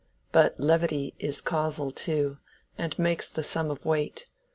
But 0.31 0.59
levity 0.59 1.13
Is 1.19 1.41
causal 1.41 1.91
too, 1.91 2.39
and 2.75 2.97
makes 2.97 3.29
the 3.29 3.43
sum 3.43 3.69
of 3.69 3.85
weight. 3.85 4.25